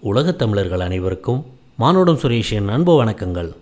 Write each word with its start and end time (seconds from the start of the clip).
உலகத் 0.00 0.38
தமிழர்கள் 0.38 0.80
அனைவருக்கும் 0.80 1.44
மானுடம் 1.76 2.18
சுரேஷின் 2.18 2.68
அன்பு 2.68 3.04
வணக்கங்கள். 3.04 3.54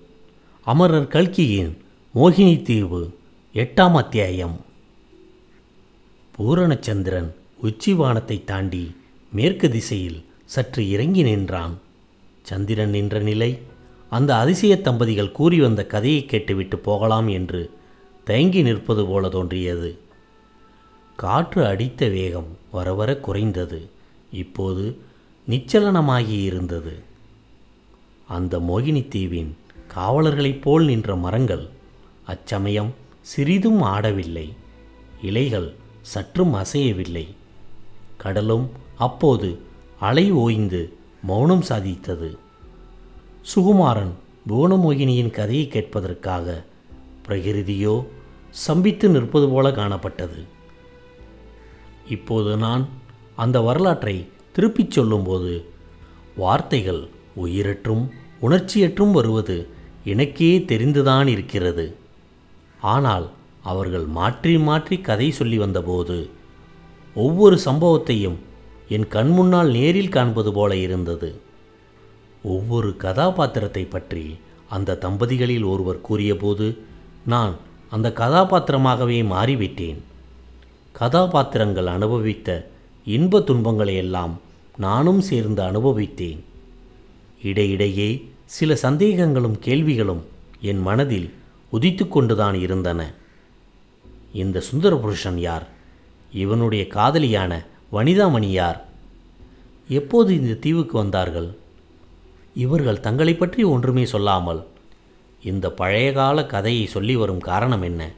அமரர் 0.65 1.09
கல்கியின் 1.09 1.83
மோகினி 2.15 2.63
தீவு 2.63 3.19
எட்டாம் 3.55 3.93
அத்தியாயம். 3.93 4.61
பூரணச்சந்திரன் 6.39 7.33
உச்சிவானத்தை 7.63 8.45
தாண்டி 8.45 8.97
மேற்கு 9.33 9.71
திசையில் 9.71 10.25
சற்று 10.45 10.91
இறங்கி 10.91 11.23
நின்றான். 11.23 11.79
சந்திரன் 12.43 12.91
நின்ற 12.91 13.19
நிலை 13.19 13.59
அந்த 14.11 14.37
அதிசய 14.37 14.81
தம்பதிகள் 14.81 15.33
கூறி 15.33 15.61
வந்த 15.61 15.87
கதையை 15.87 16.25
கேட்டுவிட்டு 16.25 16.79
போகலாம் 16.79 17.29
என்று 17.29 17.71
தயங்கி 18.25 18.63
நிற்பது 18.63 19.07
போல 19.07 19.29
தோன்றியது. 19.29 19.99
காற்று 21.17 21.67
அடித்த 21.67 22.09
வேகம் 22.09 22.59
வர 22.71 22.95
வர 22.95 23.17
குறைந்தது. 23.17 23.89
இப்போது 24.33 24.97
நிச்சலனமாகி 25.49 26.43
இருந்தது 26.43 27.03
அந்த 28.29 28.59
மோகினி 28.59 29.09
தீவின் 29.09 29.57
காவலர்களைப் 29.95 30.61
போல் 30.61 30.85
நின்ற 30.85 31.17
மரங்கள் 31.17 31.69
அச்சமயம் 32.25 32.95
சிறிதும் 33.21 33.83
ஆடவில்லை. 33.83 34.53
இலைகள் 35.23 35.75
சற்றும் 36.03 36.55
அசையவில்லை. 36.55 37.27
கடலும் 38.17 38.71
அப்போது 38.99 39.59
அலை 40.01 40.33
ஓய்ந்து 40.33 40.93
மௌனம் 41.23 41.65
சாதித்தது. 41.69 42.37
சுகுமாரன் 43.55 44.13
புவனமோகினியின் 44.49 45.31
கதையை 45.31 45.69
கேட்பதற்காக 45.73 46.63
பிரகிருதியோ 47.29 48.05
சம்பித்து 48.51 49.09
நிற்பது 49.09 49.49
போல 49.49 49.71
காணப்பட்டது. 49.71 50.45
இப்போது 52.09 52.57
நான் 52.57 52.89
அந்த 53.37 53.61
வரலாற்றை 53.61 54.29
திருப்பிச் 54.57 54.91
சொல்லும்போது 54.91 55.53
வார்த்தைகள் 56.37 57.09
உயிரற்றும் 57.45 58.05
உணர்ச்சியற்றும் 58.43 59.11
வருவது 59.11 59.57
எனக்கே 60.05 60.59
தெரிந்துதான் 60.59 61.27
இருக்கிறது. 61.27 61.95
ஆனால் 62.81 63.27
அவர்கள் 63.63 64.07
மாற்றி 64.19 64.59
மாற்றி 64.59 64.97
கதை 65.01 65.29
சொல்லி 65.31 65.59
வந்தபோது 65.59 66.17
ஒவ்வொரு 67.15 67.59
சம்பவத்தையும் 67.65 68.39
என் 68.89 69.07
கண்முன்னால் 69.11 69.71
நேரில் 69.71 70.09
காண்பது 70.09 70.53
போல 70.53 70.77
இருந்தது. 70.77 71.31
ஒவ்வொரு 72.43 72.91
கதாபாத்திரத்தை 72.97 73.85
பற்றி 73.85 74.25
அந்த 74.69 74.99
தம்பதிகளில் 75.01 75.67
ஒருவர் 75.67 76.01
கூறியபோது 76.01 76.67
நான் 77.27 77.55
அந்த 77.91 78.09
கதாபாத்திரமாகவே 78.17 79.19
மாறிவிட்டேன். 79.35 80.01
கதாபாத்திரங்கள் 80.93 81.87
அனுபவித்த 81.87 82.71
இன்ப 83.05 83.41
துன்பங்களையெல்லாம் 83.41 84.35
நானும் 84.79 85.21
சேர்ந்து 85.21 85.63
அனுபவித்தேன். 85.63 86.39
இடையிடையே 87.43 88.29
சில 88.45 88.75
சந்தேகங்களும் 88.75 89.59
கேள்விகளும் 89.59 90.25
என் 90.61 90.79
மனதில் 90.79 91.35
உதித்து 91.73 92.09
கொண்டுதான் 92.09 92.55
இருந்தன. 92.55 93.15
இந்த 94.33 94.61
சுந்தர 94.61 94.97
புருஷன் 94.97 95.39
யார்? 95.39 95.69
இவனுடைய 96.33 96.87
காதலியான 96.87 97.67
வனிதாமணி 97.93 98.51
யார்? 98.51 98.85
எப்போது 99.89 100.35
இந்த 100.35 100.55
தீவுக்கு 100.55 100.99
வந்தார்கள்? 100.99 101.55
இவர்கள் 102.55 103.01
தங்களை 103.01 103.35
பற்றி 103.35 103.63
ஒன்றுமே 103.63 104.05
சொல்லாமல் 104.05 104.67
இந்த 105.43 105.75
பழையகால 105.79 106.47
கதையை 106.47 106.87
சொல்லி 106.87 107.17
வரும் 107.17 107.41
காரணம் 107.41 107.83
என்ன? 107.83 108.13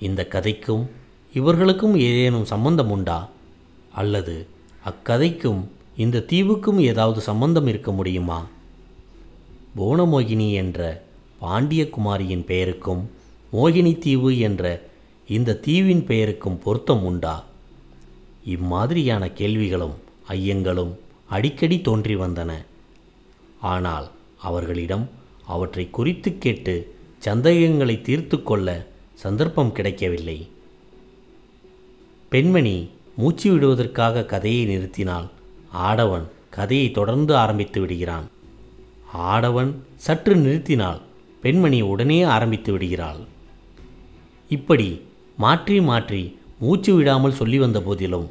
இந்த 0.00 0.28
கதைக்கும் 0.30 0.86
இவர்களுக்கும் 1.34 1.96
ஏதேனும் 1.96 2.44
சம்பந்தம் 2.44 2.90
உண்டா? 2.90 3.28
அல்லது 3.92 4.46
அக்கதைக்கும் 4.88 5.60
இந்த 5.96 6.24
தீவுக்கும் 6.28 6.80
ஏதாவது 6.80 7.20
சம்பந்தம் 7.20 7.66
இருக்க 7.66 7.92
முடியுமா? 7.92 8.46
புவனமோகினி 9.76 10.52
என்ற 10.52 11.04
பாண்டியகுமாரியின் 11.42 12.44
பெயருக்கும் 12.44 13.10
மோகினி 13.52 13.98
தீவு 13.98 14.38
என்ற 14.38 14.64
இந்த 15.28 15.60
தீவின் 15.66 16.04
பெயருக்கும் 16.04 16.58
பொருத்தம் 16.58 17.04
உண்டா? 17.04 17.44
இம்மாதிரியான 18.46 19.32
கேள்விகளும் 19.32 19.96
ஐயங்களும் 20.28 20.92
அடிக்கடி 21.28 21.80
தோன்றி 21.80 22.16
வந்தன. 22.16 22.50
ஆனால் 23.60 24.10
அவர்களிடம் 24.38 25.08
அவற்றை 25.46 25.90
குறித்து 25.90 26.38
கேட்டு 26.38 26.74
சந்தேகங்களை 27.18 28.00
தீர்த்து 28.00 28.42
கொள்ள 28.42 28.86
சந்தர்ப்பம் 29.14 29.72
கிடைக்கவில்லை. 29.72 30.48
பெண்மணி 32.28 32.76
மூச்சு 33.20 33.46
விடுவதற்காக 33.52 34.24
கதையை 34.24 34.62
நிறுத்தினால் 34.66 35.28
ஆடவன் 35.88 36.26
கதையை 36.50 36.88
தொடர்ந்து 36.90 37.32
ஆரம்பித்து 37.36 37.78
விடுகிறான். 37.80 38.26
ஆடவன் 39.30 39.70
சற்று 39.96 40.34
நிறுத்தினால் 40.36 41.00
பெண்மணி 41.40 41.80
உடனே 41.82 42.18
ஆரம்பித்து 42.34 42.72
விடுகிறாள். 42.72 43.20
இப்படி 44.50 44.88
மாற்றி 45.36 45.78
மாற்றி 45.80 46.22
மூச்சு 46.58 46.92
விடாமல் 46.94 47.38
சொல்லி 47.40 47.58
வந்த 47.58 47.80
போதிலும் 47.80 48.28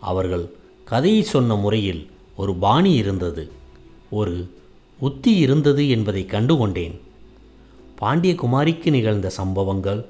அவர்கள் 0.00 0.46
கதையை 0.84 1.22
சொன்ன 1.22 1.54
முறையில் 1.54 2.02
ஒரு 2.36 2.54
பாணி 2.54 2.92
இருந்தது. 2.92 3.44
ஒரு 4.10 4.34
உத்தி 4.98 5.32
இருந்தது 5.36 5.82
என்பதை 5.88 6.24
கண்டுகொண்டேன். 6.24 6.96
பாண்டியகுமாரிக்கு 8.00 8.90
நிகழ்ந்த 8.90 9.28
சம்பவங்கள் 9.30 10.02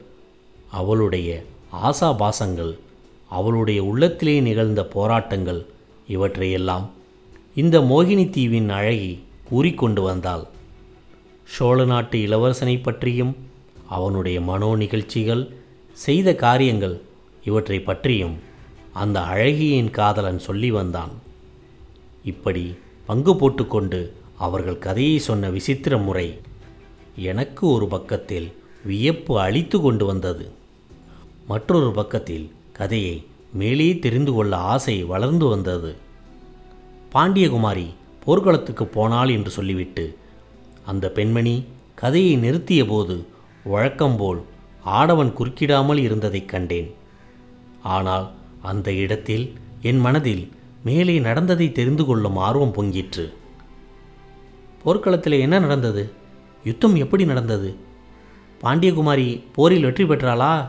அவளுடைய 0.70 1.30
ஆசாபாசங்கள் 1.86 2.72
அவளுடைய 3.38 3.80
உள்ளத்திலே 3.90 4.36
நிகழ்ந்த 4.40 4.80
போராட்டங்கள் 4.94 5.60
இவற்றையெல்லாம் 6.14 6.86
இந்த 7.62 7.76
மோகினி 7.90 8.24
தீவின் 8.30 8.70
அழகி 8.78 9.12
கூறிக்கொண்டு 9.48 10.02
வந்தாள். 10.02 10.44
சோழ 11.54 11.78
நாட்டு 11.84 12.18
இளவரசனை 12.26 12.76
பற்றியும் 12.82 13.32
அவனுடைய 13.96 14.38
மனோ 14.40 14.70
நிகழ்ச்சிகள் 14.76 15.42
செய்த 15.96 16.28
காரியங்கள் 16.44 16.96
இவற்றை 17.44 17.78
பற்றியும் 17.80 18.36
அந்த 19.02 19.18
அழகியின் 19.32 19.90
காதலன் 19.98 20.40
சொல்லி 20.46 20.70
வந்தான். 20.70 21.12
இப்படி 22.32 22.64
பங்கு 23.06 23.32
போட்டுக்கொண்டு 23.36 24.00
அவர்கள் 24.46 24.82
கதையை 24.86 25.18
சொன்ன 25.18 25.50
விசித்திர 25.50 25.94
முறை 26.06 26.26
எனக்கு 27.30 27.64
ஒரு 27.74 27.86
பக்கத்தில் 27.94 28.48
வியப்பு 28.84 29.34
அளித்து 29.40 29.78
கொண்டு 29.80 30.04
வந்தது. 30.06 30.44
மற்றொரு 31.46 31.90
பக்கத்தில் 32.00 32.46
கதையை 32.72 33.26
மேலே 33.52 33.98
தெரிந்து 33.98 34.32
கொள்ள 34.32 34.56
ஆசை 34.56 35.02
வளர்ந்து 35.02 35.46
வந்தது. 35.46 35.94
பாண்டியகுமாரி 37.12 37.86
போர்க்களத்துக்கு 38.24 38.86
போனாள் 38.86 39.28
என்று 39.28 39.50
சொல்லிவிட்டு 39.50 40.16
அந்த 40.86 41.10
பெண்மணி 41.10 41.64
கதையை 41.94 42.36
நிறுத்திய 42.36 42.88
போது 42.88 43.26
வழக்கம்போல் 43.64 44.42
ஆடவன் 44.84 45.34
குறுக்கிடாமல் 45.38 45.96
இருந்ததைக் 45.96 46.48
கண்டேன். 46.48 46.94
ஆனால் 47.82 48.30
அந்த 48.62 48.92
இடத்தில் 48.92 49.52
என் 49.82 49.98
மனதில் 49.98 50.52
மேலே 50.84 51.18
நடந்ததை 51.18 51.72
தெரிந்து 51.72 52.04
கொள்ளும் 52.04 52.36
ஆர்வம் 52.36 52.74
பொங்கிற்று. 52.74 53.32
போர்க்களத்தில் 54.82 55.32
என்ன 55.32 55.58
நடந்தது? 55.58 56.10
யுத்தம் 56.64 56.96
எப்படி 56.96 57.24
நடந்தது? 57.24 57.74
பாண்டியகுமாரி 58.62 59.42
போரில் 59.54 59.82
வெற்றி 59.82 60.04
பெற்றாளா? 60.04 60.68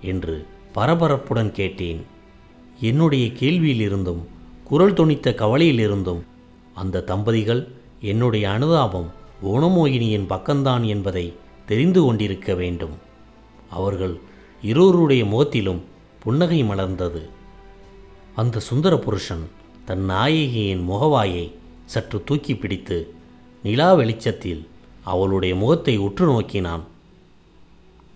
என்று 0.00 0.46
பரபரப்புடன் 0.74 1.50
கேட்டேன். 1.50 2.04
என்னுடைய 2.80 3.26
கேள்வியிலிருந்தும் 3.26 4.22
குரல் 4.64 4.92
தொனித்த 4.92 5.30
கவலையிலிருந்தும் 5.32 6.22
அந்த 6.74 7.00
தம்பதிகள் 7.00 7.68
என்னுடைய 8.00 8.50
அனுதாபம் 8.50 9.10
குணமோகினியின் 9.44 10.28
பக்கம்தான் 10.28 10.84
என்பதை 10.86 11.32
தெரிந்து 11.66 12.02
கொண்டிருக்க 12.02 12.54
வேண்டும். 12.54 12.94
அவர்கள் 13.70 14.18
இருவருடைய 14.62 15.24
முகத்திலும் 15.24 15.82
புன்னகை 16.18 16.64
மலர்ந்தது. 16.64 17.22
அந்த 18.34 18.58
சுந்தர 18.58 18.98
புருஷன் 18.98 19.48
தன் 19.84 20.10
நாயகியின் 20.10 20.88
முகவாயை 20.90 21.52
சற்று 21.84 22.22
தூக்கி 22.24 22.56
பிடித்து 22.56 23.14
நிலா 23.62 23.94
வெளிச்சத்தில் 23.94 24.66
அவளுடைய 25.04 25.54
முகத்தை 25.54 25.96
உற்று 25.96 26.26
நோக்கினான். 26.26 26.84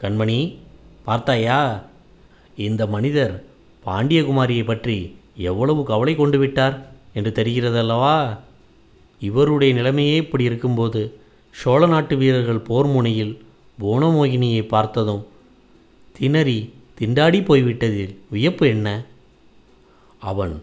கண்மணி 0.01 0.57
பார்த்தாயா? 1.05 1.85
இந்த 2.67 2.83
மனிதர் 2.87 3.35
பாண்டியகுமாரியை 3.85 4.65
பற்றி 4.65 4.97
எவ்வளவு 5.51 5.83
கவலை 5.83 6.15
கொண்டு 6.17 6.39
விட்டார் 6.39 6.77
என்று 7.15 7.31
தெரிகிறதல்லவா? 7.31 8.39
இவருடைய 9.21 9.75
நிலைமையே 9.75 10.17
இப்படி 10.17 10.45
இருக்கும்போது 10.45 11.01
சோழ 11.55 11.87
நாட்டு 11.87 12.17
வீரர்கள் 12.17 12.67
போர் 12.69 12.87
முனையில் 12.87 13.35
புவனமோகினியை 13.79 14.63
பார்த்ததும் 14.67 15.23
திணறி 16.13 16.59
திண்டாடி 17.01 17.41
போய்விட்டதில் 17.45 18.15
வியப்பு 18.31 18.65
என்ன? 18.69 18.89
அவன் 20.19 20.55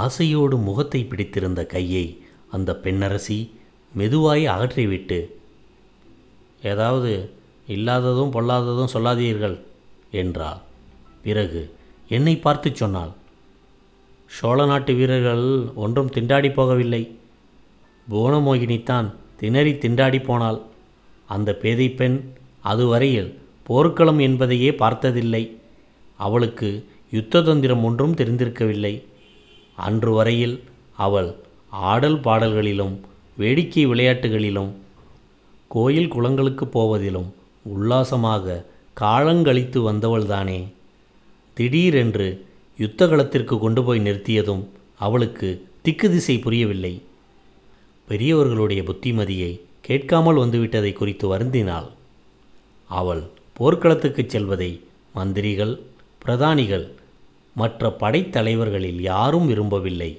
ஆசையோடு 0.00 0.56
முகத்தை 0.56 1.00
பிடித்திருந்த 1.04 1.64
கையை 1.66 2.06
அந்த 2.50 2.80
பெண்ணரசி 2.84 3.38
மெதுவாய் 3.92 4.44
அகற்றிவிட்டு 4.54 5.18
ஏதாவது 6.62 7.12
இல்லாததும் 7.66 8.32
பொல்லாததும் 8.32 8.94
சொல்லாதீர்கள் 8.94 9.56
என்றாள். 10.10 10.60
பிறகு 11.26 11.62
என்னை 12.08 12.34
பார்த்து 12.36 12.68
சொன்னாள். 12.74 13.12
சோழ 14.30 14.58
நாட்டு 14.66 14.92
வீரர்கள் 14.94 15.46
ஒன்றும் 15.74 16.12
திண்டாடி 16.14 16.50
போகவில்லை. 16.50 17.02
புவனமோகினித்தான் 18.10 19.08
திணறி 19.40 19.72
திண்டாடி 19.72 20.20
போனாள். 20.24 20.60
அந்த 21.28 21.50
பேதை 21.62 21.88
பெண் 21.90 22.18
அதுவரையில் 22.62 23.30
போர்க்களம் 23.62 24.20
என்பதையே 24.26 24.70
பார்த்ததில்லை. 24.74 25.42
அவளுக்கு 26.16 26.70
யுத்த 27.10 27.42
தந்திரம் 27.42 27.84
ஒன்றும் 27.84 28.14
தெரிந்திருக்கவில்லை. 28.14 28.94
அன்று 29.78 30.12
வரையில் 30.12 30.56
அவள் 30.96 31.30
ஆடல் 31.90 32.20
பாடல்களிலும் 32.20 32.94
வேடிக்கை 33.36 33.82
விளையாட்டுகளிலும் 33.86 34.70
கோயில் 35.70 36.12
குளங்களுக்கு 36.12 36.64
போவதிலும் 36.66 37.28
உல்லாசமாக 37.64 38.64
காலங்கழித்து 39.00 39.78
வந்தவள்தானே. 39.88 40.60
திடீரென்று 41.56 42.46
யுத்த 42.78 43.08
களத்திற்கு 43.08 43.58
கொண்டு 43.58 43.84
போய் 43.84 44.00
நிறுத்தியதும் 44.00 44.64
அவளுக்கு 44.98 45.68
திக்கு 45.82 46.10
திசை 46.10 46.38
புரியவில்லை. 46.38 47.02
பெரியவர்களுடைய 48.08 48.82
புத்திமதியை 48.82 49.60
கேட்காமல் 49.80 50.36
வந்துவிட்டதை 50.36 50.92
குறித்து 50.92 51.36
வருந்தினாள். 51.36 51.88
அவள் 52.88 53.22
போர்க்களத்துக்குச் 53.58 54.26
செல்வதை 54.26 54.80
மந்திரிகள் 55.14 55.80
பிரதானிகள் 56.24 56.88
மற்ற 57.54 57.96
படைத்தலைவர்களில் 58.00 59.00
யாரும் 59.00 59.46
விரும்பவில்லை. 59.46 60.18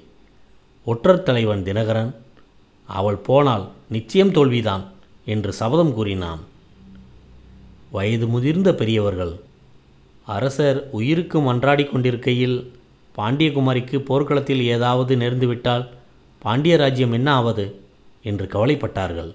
ஒற்றர் 0.86 1.24
தலைவன் 1.24 1.64
தினகரன் 1.64 2.16
அவள் 2.86 3.16
போனால் 3.16 3.72
நிச்சயம் 3.90 4.32
தோல்விதான் 4.32 4.84
என்று 5.26 5.54
சபதம் 5.54 5.94
கூறினான். 5.94 6.40
வயது 7.92 8.28
முதிர்ந்த 8.28 8.76
பெரியவர்கள் 8.76 9.46
அரசர் 10.28 10.80
உயிருக்கு 10.92 11.38
மன்றாடி 11.40 11.84
கொண்டிருக்கையில் 11.90 12.74
பாண்டியகுமாரிக்கு 13.18 14.00
போர்க்களத்தில் 14.00 14.64
ஏதாவது 14.64 15.16
நேர்ந்துவிட்டால் 15.16 15.86
பாண்டிய 16.40 16.78
ராஜ்யம் 16.78 17.12
என்ன 17.12 17.34
ஆவது? 17.34 17.66
என்று 18.24 18.46
கவலைப்பட்டார்கள். 18.46 19.32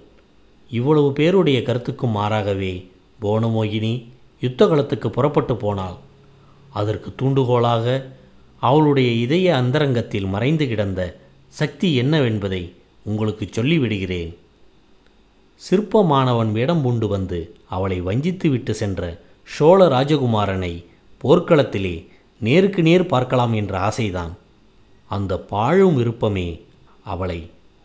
இவ்வளவு 0.71 1.13
பேருடைய 1.13 1.63
கருத்துக்கும் 1.63 2.15
மாறாகவே 2.15 2.73
போனமோகினி 3.21 3.93
யுத்த 4.39 4.65
களத்துக்கு 4.65 5.07
புறப்பட்டு 5.07 5.57
போனாள். 5.57 5.97
அதற்கு 6.69 7.09
தூண்டுகோலாக 7.15 7.85
அவளுடைய 8.59 9.09
இதய 9.11 9.55
அந்தரங்கத்தில் 9.55 10.25
மறைந்து 10.25 10.67
கிடந்த 10.67 11.01
சக்தி 11.47 12.01
என்னவென்பதை 12.01 12.71
உங்களுக்கு 13.03 13.45
சொல்லிவிடுகிறேன். 13.45 14.31
சிற்பமானவன் 15.69 16.51
வேடம் 16.51 16.81
பூண்டு 16.81 17.07
வந்து 17.07 17.39
அவளை 17.69 18.01
வஞ்சித்து 18.01 18.49
விட்டு 18.49 18.73
சென்ற 18.73 19.19
சோழ 19.47 19.79
ராஜகுமாரனை 19.87 20.73
போர்க்களத்திலே 21.21 21.95
நேருக்கு 22.41 22.81
நேர் 22.81 23.05
பார்க்கலாம் 23.05 23.53
என்ற 23.53 23.73
ஆசைதான். 23.89 24.31
அந்த 25.09 25.33
பாழும் 25.51 25.95
விருப்பமே 25.95 26.47
அவளை 27.05 27.39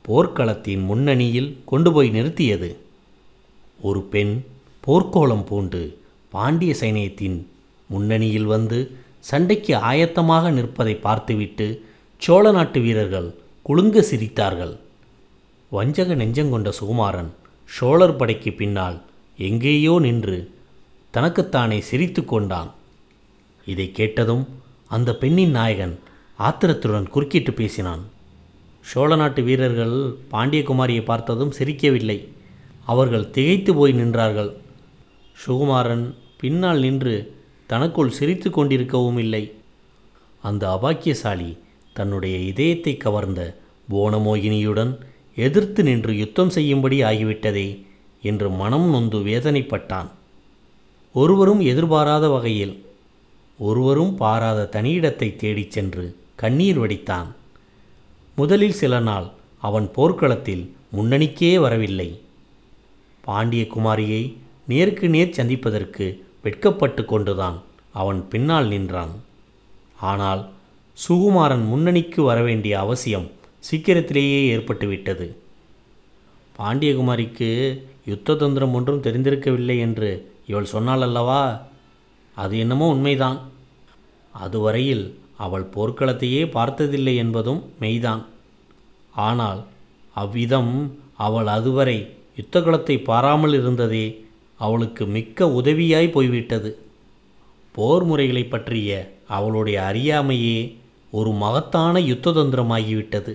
போர்க்களத்தின் 0.04 0.82
முன்னணியில் 0.84 1.50
கொண்டு 1.64 1.90
போய் 1.92 2.10
நிறுத்தியது. 2.10 2.70
ஒரு 3.80 4.00
பெண் 4.12 4.34
போர்க்கோளம் 4.84 5.44
பூண்டு 5.44 5.82
பாண்டிய 6.32 6.72
சைனியத்தின் 6.80 7.38
முன்னணியில் 7.90 8.48
வந்து 8.54 8.78
சண்டைக்கு 9.20 9.74
ஆயத்தமாக 9.90 10.50
நிற்பதை 10.50 10.94
பார்த்துவிட்டு 11.06 11.66
சோழ 12.22 12.44
நாட்டு 12.50 12.78
வீரர்கள் 12.80 13.28
குலுங்க 13.66 14.00
சிரித்தார்கள். 14.10 14.74
வஞ்சக 15.72 16.14
நெஞ்சங்கொண்ட 16.14 16.68
சுகுமாரன் 16.78 17.30
சோழர் 17.68 18.16
படைக்கு 18.16 18.50
பின்னால் 18.52 18.96
எங்கேயோ 19.38 19.94
நின்று 20.06 20.38
தனக்குத்தானே 21.10 21.80
சிரித்து 21.80 22.24
கொண்டான். 22.24 22.70
இதை 23.66 23.92
கேட்டதும் 23.92 24.44
அந்த 24.88 25.10
பெண்ணின் 25.14 25.50
நாயகன் 25.50 25.98
ஆத்திரத்துடன் 26.38 27.08
குறுக்கிட்டு 27.08 27.52
பேசினான். 27.52 28.02
சோழ 28.80 29.16
நாட்டு 29.16 29.42
வீரர்கள் 29.42 29.96
பாண்டியகுமாரியை 30.32 31.04
பார்த்ததும் 31.04 31.56
சிரிக்கவில்லை. 31.58 32.18
அவர்கள் 32.84 33.30
திகைத்து 33.30 33.74
போய் 33.74 33.92
நின்றார்கள். 33.92 34.52
சுகுமாரன் 35.46 36.14
பின்னால் 36.40 36.78
நின்று 36.78 37.14
தனக்குள் 37.66 38.10
சிரித்து 38.10 38.50
கொண்டிருக்கவும் 38.50 39.18
இல்லை. 39.18 39.52
அந்த 40.42 40.64
அபாக்கியசாலி 40.68 41.50
தன்னுடைய 41.92 42.36
இதயத்தை 42.38 42.96
கவர்ந்த 42.96 43.56
போனமோகினியுடன் 43.90 44.92
எதிர்த்து 45.34 45.82
நின்று 45.82 46.16
யுத்தம் 46.16 46.50
செய்யும்படி 46.50 47.02
ஆகிவிட்டதே 47.02 47.68
என்று 48.22 48.50
மனம் 48.50 48.88
நொந்து 48.90 49.18
வேதனைப்பட்டான். 49.18 50.08
ஒருவரும் 51.18 51.60
எதிர்பாராத 51.70 52.24
வகையில் 52.28 52.74
ஒருவரும் 53.58 54.12
பாராத 54.22 54.68
தனியிடத்தை 54.74 55.28
தேடிச் 55.36 55.74
சென்று 55.76 56.04
கண்ணீர் 56.42 56.78
வடித்தான். 56.78 57.28
முதலில் 58.38 58.76
சில 58.80 58.94
நாள் 59.08 59.26
அவன் 59.62 59.86
போர்க்களத்தில் 59.96 60.64
முன்னணிக்கே 60.96 61.52
வரவில்லை. 61.64 62.08
பாண்டிய 63.24 63.62
குமாரியை 63.74 64.22
நேருக்கு 64.70 65.06
நேர் 65.14 65.36
சந்திப்பதற்கு 65.38 66.06
வெட்கப்பட்டு 66.42 67.02
கொண்டுதான் 67.04 67.56
அவன் 67.94 68.20
பின்னால் 68.28 68.68
நின்றான். 68.68 69.14
ஆனால் 70.10 70.42
சுகுமாரன் 70.98 71.64
முன்னணிக்கு 71.72 72.20
வரவேண்டிய 72.22 72.74
அவசியம் 72.84 73.26
சீக்கிரத்திலேயே 73.68 74.40
ஏற்பட்டுவிட்டது. 74.54 75.26
பாண்டியகுமாரிக்கு 76.58 77.50
யுத்த 78.10 78.36
தந்திரம் 78.42 78.74
ஒன்றும் 78.74 79.04
தெரிந்திருக்கவில்லை 79.06 79.76
என்று 79.86 80.10
இவள் 80.48 80.72
சொன்னாள் 80.74 81.00
அல்லவா? 81.00 81.42
அது 82.36 82.54
என்னமோ 82.58 82.86
உண்மைதான். 82.88 83.38
அதுவரையில் 84.34 85.04
அவள் 85.36 85.66
போர்க்களத்தையே 85.74 86.42
பார்த்ததில்லை 86.50 87.14
என்பதும் 87.16 87.60
மெய்தான். 87.80 88.22
ஆனால் 89.26 89.60
அவ்விதம் 90.16 90.72
அவள் 91.16 91.46
அதுவரை 91.46 91.98
யுத்தகளத்தை 92.36 92.96
பாராமல் 93.04 93.52
இருந்ததே 93.52 94.06
அவளுக்கு 94.60 95.04
மிக்க 95.06 95.46
உதவியாய் 95.60 96.12
போய்விட்டது. 96.12 96.70
போர் 97.74 98.04
முறைகளை 98.04 98.44
பற்றிய 98.44 98.90
அவளுடைய 99.28 99.78
அறியாமையே 99.90 100.58
ஒரு 101.12 101.30
மகத்தான 101.42 102.00
யுத்த 102.00 102.30
தந்திரமாகிவிட்டது 102.30 103.32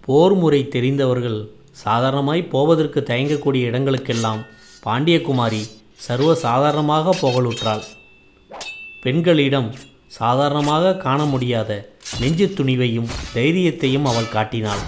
போர் 0.00 0.34
முறை 0.34 0.60
தெரிந்தவர்கள் 0.68 1.38
சாதாரணமாய் 1.84 2.42
போவதற்கு 2.44 3.00
தயங்கக்கூடிய 3.00 3.62
இடங்களுக்கெல்லாம் 3.70 4.42
பாண்டியகுமாரி 4.86 5.62
சர்வ 6.04 6.30
சாதாரணமாக 6.44 7.12
புகழுற்றாள். 7.20 7.84
பெண்களிடம் 9.02 9.68
சாதாரணமாக 10.18 10.94
காண 11.04 11.20
முடியாத 11.24 11.70
நெஞ்சு 12.20 12.46
துணிவையும் 12.56 13.08
தைரியத்தையும் 13.34 14.08
அவள் 14.10 14.32
காட்டினாள். 14.34 14.82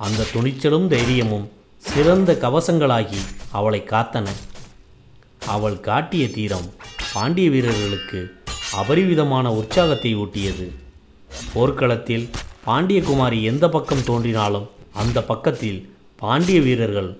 அந்த 0.00 0.26
துணிச்சலும் 0.32 0.88
தைரியமும் 0.94 1.46
சிறந்த 1.84 2.32
கவசங்களாகி 2.44 3.20
அவளை 3.58 3.80
காத்தன. 3.92 4.26
அவள் 5.54 5.78
காட்டிய 5.88 6.24
தீரம் 6.36 6.68
பாண்டிய 7.12 7.48
வீரர்களுக்கு 7.50 8.20
அபரிவிதமான 8.80 9.46
உற்சாகத்தை 9.60 10.12
ஊட்டியது. 10.22 10.66
போர்க்களத்தில் 11.52 12.26
பாண்டியகுமாரி 12.66 13.38
எந்த 13.50 13.64
பக்கம் 13.68 14.06
தோன்றினாலும் 14.08 14.66
அந்த 15.02 15.18
பக்கத்தில் 15.30 15.80
பாண்டிய 16.22 16.58
வீரர்கள் 16.60 17.10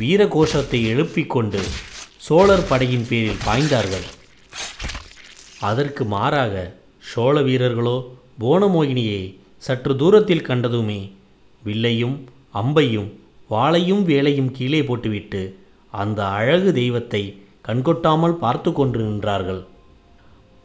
வீர 0.00 0.22
கோஷத்தை 0.34 0.80
எழுப்பிக் 0.92 1.32
கொண்டு 1.34 1.60
சோழர் 2.26 2.68
படையின் 2.68 3.04
பேரில் 3.08 3.42
பாய்ந்தார்கள். 3.44 4.06
அதற்கு 5.68 6.02
மாறாக 6.14 6.54
சோழ 7.10 7.34
வீரர்களோ 7.48 7.94
போனமோகினியை 8.42 9.20
சற்று 9.66 9.92
தூரத்தில் 10.00 10.46
கண்டதுமே 10.48 10.98
வில்லையும் 11.62 12.16
அம்பையும் 12.60 13.08
வாளையும் 13.50 14.02
வேலையும் 14.10 14.50
கீழே 14.56 14.80
போட்டுவிட்டு 14.88 15.42
அந்த 15.94 16.20
அழகு 16.38 16.72
தெய்வத்தை 16.80 17.22
கண்கொட்டாமல் 17.68 18.36
பார்த்து 18.42 18.72
கொண்டு 18.72 18.98
நின்றார்கள். 19.04 19.62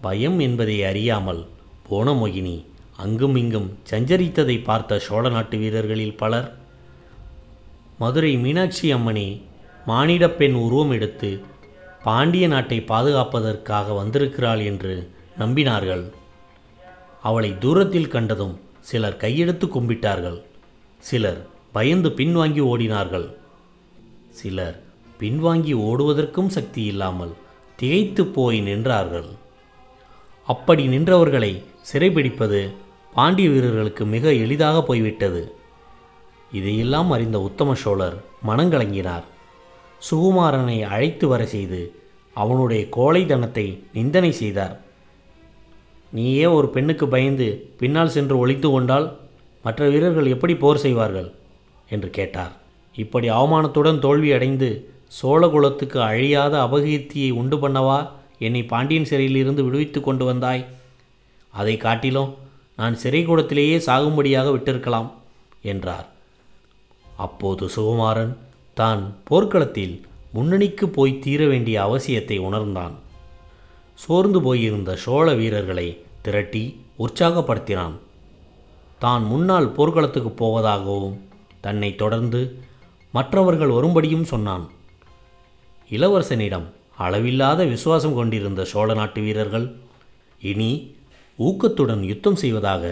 பயம் 0.08 0.40
என்பதை 0.48 0.80
அறியாமல் 0.90 1.44
போனமோகினி 1.90 2.58
அங்கும் 3.06 3.38
இங்கும் 3.44 3.70
சஞ்சரித்ததை 3.92 4.58
பார்த்த 4.72 5.02
சோழ 5.08 5.24
நாட்டு 5.36 5.58
வீரர்களில் 5.64 6.20
பலர் 6.24 6.50
மதுரை 8.02 8.34
மீனாட்சி 8.44 8.88
அம்மனே 8.98 9.30
மானிடப் 9.90 10.38
பெண் 10.40 10.58
உருவம் 10.66 10.92
எடுத்து 10.96 11.30
பாண்டிய 12.04 12.48
நாட்டை 12.48 12.78
பாதுகாப்பதற்காக 12.82 13.96
வந்திருக்கிறாள் 13.96 14.60
என்று 14.60 14.94
நம்பினார்கள். 15.40 16.12
அவளை 17.22 17.58
தூரத்தில் 17.58 18.08
கண்டதும் 18.08 18.60
சிலர் 18.80 19.18
கையெடுத்து 19.18 19.66
கும்பிட்டார்கள். 19.68 20.40
சிலர் 21.00 21.42
பயந்து 21.72 22.10
பின்வாங்கி 22.10 22.62
ஓடினார்கள். 22.72 23.28
சிலர் 24.30 24.78
பின்வாங்கி 25.20 25.74
ஓடுவதற்கும் 25.88 26.48
சக்தி 26.48 26.84
இல்லாமல் 26.84 27.34
திகைத்து 27.76 28.26
போய் 28.26 28.60
நின்றார்கள். 28.62 29.30
அப்படி 30.48 30.88
நின்றவர்களை 30.88 31.64
சிறைபிடிப்பது 31.92 32.62
பாண்டிய 33.14 33.50
வீரர்களுக்கு 33.50 34.06
மிக 34.06 34.34
எளிதாக 34.34 34.84
போய்விட்டது. 34.84 35.56
இதையெல்லாம் 36.52 37.12
அறிந்த 37.12 37.42
உத்தம 37.42 37.74
சோழர் 37.74 38.18
மனங்கலங்கினார். 38.48 39.28
சுகுமாரனை 40.10 40.78
அழைத்து 40.94 41.26
வர 41.28 41.42
செய்து 41.46 41.82
அவனுடைய 42.36 42.82
கோழைத்தனத்தை 42.98 43.66
நிந்தனை 43.94 44.32
செய்தார். 44.32 44.76
நீயே 46.12 46.46
ஒரு 46.58 46.68
பெண்ணுக்கு 46.76 47.06
பயந்து 47.08 47.48
பின்னால் 47.80 48.14
சென்று 48.16 48.36
ஒழித்து 48.38 48.70
கொண்டால் 48.72 49.08
மற்ற 49.66 49.90
வீரர்கள் 49.90 50.32
எப்படி 50.36 50.54
போர் 50.56 50.84
செய்வார்கள்? 50.86 51.30
என்று 51.90 52.10
கேட்டார். 52.10 52.54
இப்படி 52.96 53.28
அவமானத்துடன் 53.30 54.02
தோல்வியடைந்து 54.06 54.70
சோழகுலத்துக்கு 55.20 56.00
அழியாத 56.10 56.54
அபகீர்த்தியை 56.68 57.32
உண்டு 57.42 57.58
பண்ணவா 57.58 58.00
என்னை 58.48 58.62
பாண்டியன் 58.64 59.10
சிறையிலிருந்து 59.10 59.62
விடுவித்து 59.64 60.00
கொண்டு 60.02 60.26
வந்தாய்? 60.26 60.64
அதை 61.54 61.76
காட்டிலும் 61.78 62.32
நான் 62.80 62.96
சிறைக்கூடத்திலேயே 63.04 63.78
சாகும்படியாக 63.88 64.52
விட்டிருக்கலாம் 64.56 65.10
என்றார். 65.74 66.08
அப்போது 67.18 67.66
சுகுமாரன் 67.76 68.34
தான் 68.82 69.02
போர்க்களத்தில் 69.30 69.96
முன்னணிக்கு 70.36 70.86
போய் 70.98 71.14
தீர 71.24 71.42
வேண்டிய 71.48 71.78
அவசியத்தை 71.88 72.38
உணர்ந்தான். 72.48 72.94
சோர்ந்து 74.04 74.40
போயிருந்த 74.46 74.92
சோழ 75.06 75.28
வீரர்களை 75.40 75.88
திரட்டி 76.26 76.64
உற்சாகப்படுத்தினான். 77.00 77.96
தான் 79.04 79.24
முன்னால் 79.32 79.68
போர்க்களத்துக்கு 79.78 80.32
போவதாகவும் 80.42 81.18
தன்னை 81.66 81.90
தொடர்ந்து 82.02 82.42
மற்றவர்கள் 83.14 83.76
வரும்படியும் 83.78 84.30
சொன்னான். 84.32 84.66
இளவரசனிடம் 85.90 86.68
அளவில்லாத 87.06 87.62
விசுவாசம் 87.74 88.18
கொண்டிருந்த 88.20 88.62
சோழ 88.72 88.90
நாட்டு 88.94 89.20
வீரர்கள் 89.22 89.68
இனி 90.50 90.72
ஊக்கத்துடன் 91.40 92.04
யுத்தம் 92.12 92.40
செய்வதாக 92.44 92.84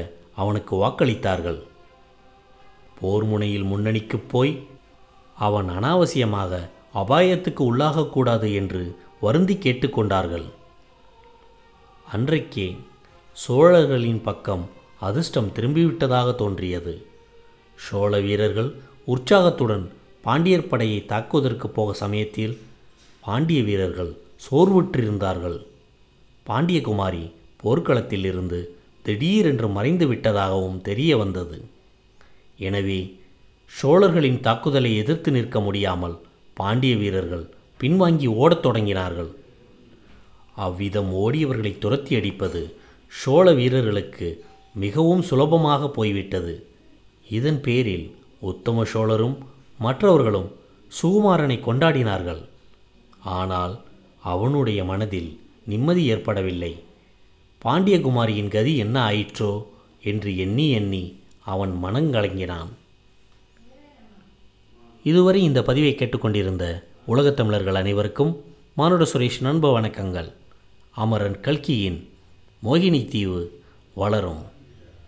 அவனுக்கு 0.41 0.74
வாக்களித்தார்கள். 0.84 1.60
போர் 3.00 3.25
முனையில் 3.31 3.69
முன்னணிக்குப் 3.72 4.29
போய் 4.31 4.53
அவன் 5.46 5.67
அனாவசியமாக 5.77 6.53
அபாயத்துக்கு 7.01 7.62
உள்ளாகக்கூடாது 7.72 8.48
என்று 8.60 8.84
வருந்தி 9.25 9.55
கேட்டுக்கொண்டார்கள். 9.65 10.48
அன்றைக்கே 12.05 12.67
சோழர்களின் 13.38 14.22
பக்கம் 14.27 14.63
அதிர்ஷ்டம் 15.08 15.51
திரும்பிவிட்டதாக 15.55 16.29
தோன்றியது. 16.41 16.93
சோழ 17.86 18.12
வீரர்கள் 18.25 18.72
உற்சாகத்துடன் 19.13 19.86
பாண்டியர் 20.24 20.69
படையை 20.72 21.00
தாக்குவதற்கு 21.12 21.67
போக 21.77 21.93
சமயத்தில் 22.03 22.55
பாண்டிய 23.24 23.60
வீரர்கள் 23.69 24.12
சோர்வுற்றிருந்தார்கள். 24.46 25.60
பாண்டியகுமாரி 26.46 27.24
போர்க்களத்தில் 27.63 28.25
இருந்து 28.31 28.60
திடீரென்று 29.05 29.67
மறைந்து 29.77 30.05
விட்டதாகவும் 30.12 30.81
தெரிய 30.88 31.12
வந்தது 31.17 31.58
எனவே 32.67 33.00
சோழர்களின் 33.71 34.39
தாக்குதலை 34.39 34.91
எதிர்த்து 34.97 35.31
நிற்க 35.31 35.59
முடியாமல் 35.59 36.15
பாண்டிய 36.53 36.95
வீரர்கள் 36.95 37.45
பின்வாங்கி 37.81 38.27
ஓடத் 38.41 38.63
தொடங்கினார்கள். 38.65 39.29
அவ்விதம் 40.55 41.11
ஓடியவர்களை 41.23 41.77
துரத்தி 41.77 42.13
அடிப்பது 42.15 42.61
சோழ 43.11 43.45
வீரர்களுக்கு 43.53 44.27
மிகவும் 44.75 45.21
சுலபமாக 45.21 45.89
போய்விட்டது. 45.89 46.53
இதன் 47.27 47.61
பேரில் 47.61 48.07
உத்தம 48.39 48.83
சோழரும் 48.83 49.38
மற்றவர்களும் 49.79 50.49
சுகுமாரனை 50.91 51.57
கொண்டாடினார்கள். 51.67 52.41
ஆனால் 53.39 53.73
அவனுடைய 54.23 54.83
மனதில் 54.83 55.31
நிம்மதி 55.65 56.03
ஏற்படவில்லை. 56.05 56.73
பாண்டியகுமாரியின் 57.65 58.53
கதி 58.55 58.73
என்ன 58.77 58.95
ஆயிற்றோ 59.09 59.51
என்று 60.03 60.38
எண்ணி 60.38 60.67
எண்ணி 60.71 61.03
அவன் 61.53 61.73
மனங்கலங்கினான். 61.83 62.69
இதுவரை 65.03 65.44
இந்த 65.44 65.63
பதிவை 65.63 65.96
கேட்டுக்கொண்டிருந்த 65.96 66.84
உலகத் 67.06 67.36
தமிழர்கள் 67.36 67.75
அனைவருக்கும் 67.75 68.44
மானுட 68.74 69.08
சுரேஷ் 69.13 69.41
நண்ப 69.41 69.82
வணக்கங்கள். 69.82 70.34
அமரன் 70.91 71.39
கல்கியின் 71.39 72.10
மோகினி 72.63 73.08
தீவு 73.08 73.62
வளரும். 73.94 74.44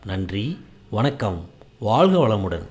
நன்றி 0.05 0.57
வணக்கம் 0.89 1.50
வாழ்க 1.79 2.27
வளமுடன். 2.27 2.65